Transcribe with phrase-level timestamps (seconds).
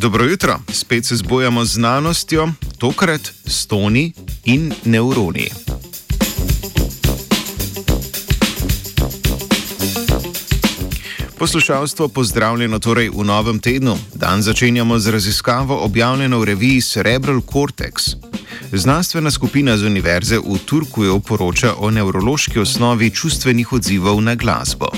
[0.00, 4.12] Dobro jutro, spet se zbujamo z znanostjo, tokrat s toni
[4.44, 5.50] in neuroni.
[11.38, 13.98] Poslušalstvo, pozdravljeno torej v novem tednu.
[14.14, 18.16] Dan začenjamo z raziskavo objavljeno v reviji Cerebral Cortex.
[18.72, 24.88] Znanstvena skupina z univerze v Turkuju poroča o nevrološki osnovi čustvenih odzivov na glasbo.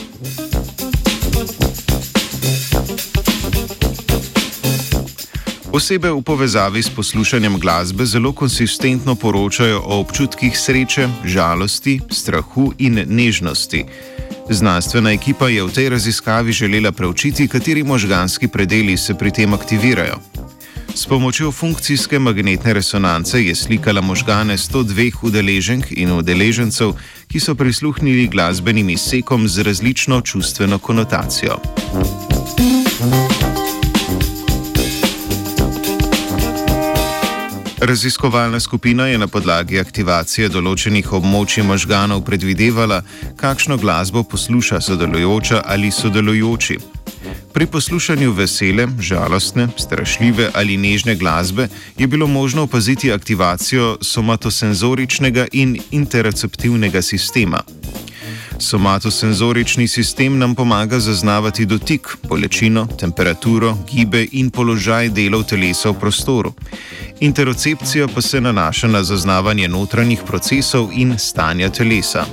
[5.72, 13.00] Osebe v povezavi s poslušanjem glasbe zelo konsistentno poročajo o občutkih sreče, žalosti, strahu in
[13.08, 13.84] nežnosti.
[14.50, 20.20] Znanstvena ekipa je v tej raziskavi želela preučiti, kateri možganski predeli se pri tem aktivirajo.
[20.94, 26.92] S pomočjo funkcijske magnetne resonance je slikala možgane 102 udeleženk in udeležencev,
[27.32, 31.56] ki so prisluhnili glasbenim izsekom z različno čustveno konotacijo.
[37.84, 43.00] Raziskovalna skupina je na podlagi aktivacije določenih območij možganov predvidevala,
[43.40, 46.76] kakšno glasbo posluša sodelujoča ali sodelujoči.
[47.52, 51.66] Pri poslušanju vesele, žalostne, strašljive ali nežne glasbe
[51.98, 57.64] je bilo možno opaziti aktivacijo somatosenzoričnega in interoceptivnega sistema.
[58.62, 66.52] Somatosenzorični sistem nam pomaga zaznavati dotik, bolečino, temperaturo, gibe in položaj delov telesa v prostoru.
[67.20, 72.24] Interocepcija pa se nanaša na zaznavanje notranjih procesov in stanja telesa.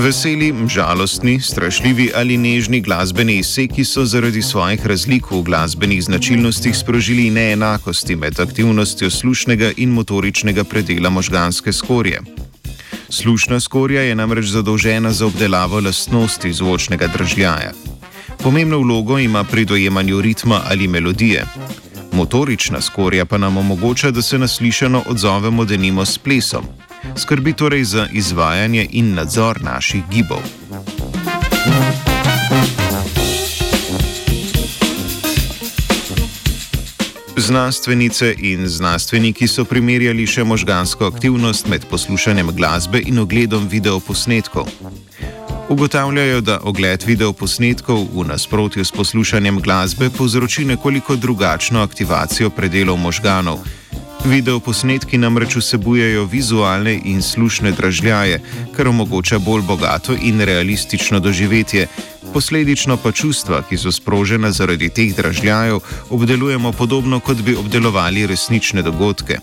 [0.00, 7.30] Veseli, žalostni, strašljivi ali nežni glasbeni izseki so zaradi svojih razlik v glasbenih značilnostih sprožili
[7.30, 12.20] neenakosti med aktivnostjo slušnega in motoričnega predela možganske skorje.
[13.08, 17.72] Slušna skorja je namreč zadolžena za obdelavo lastnosti zvočnega držljaja.
[18.42, 21.44] Pomembno vlogo ima pri dojemanju ritma ali melodije.
[22.12, 26.64] Motorična skorja pa nam omogoča, da se naslišano odzovemo denimo s plesom.
[27.16, 30.42] Skrbi torej za izvajanje in nadzor naših gibov.
[37.36, 44.68] Znanstvenice in znanstveniki so primerjali še možgansko aktivnost med poslušanjem glasbe in ogledom videoposnetkov.
[45.70, 53.58] Ugotavljajo, da ogled videoposnetkov v nasprotju s poslušanjem glasbe povzroči nekoliko drugačno aktivacijo predelov možganov.
[54.24, 58.40] Videoposnetki namreč vsebujejo vizualne in slušne dražljaje,
[58.76, 61.86] kar omogoča bolj bogato in realistično doživetje.
[62.32, 65.80] Posledično pa čustva, ki so sprožena zaradi teh dražljajev,
[66.10, 69.38] obdelujemo podobno, kot bi obdelovali resnične dogodke.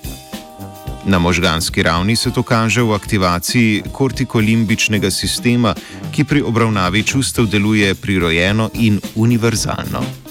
[1.06, 5.76] Na možganski ravni se to kaže v aktivaciji kortikolimbičnega sistema,
[6.12, 10.27] ki pri obravnavi čustev deluje prirojeno in univerzalno.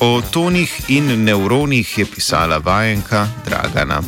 [0.00, 4.02] O tonih in nevronih je pisala vajenka Dragana.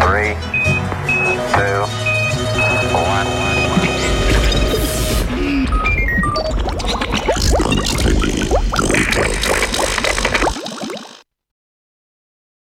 [0.00, 0.36] Three,
[1.54, 2.01] two,